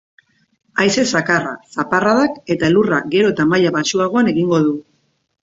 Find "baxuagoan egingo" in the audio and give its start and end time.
3.79-4.67